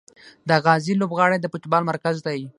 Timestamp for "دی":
2.25-2.41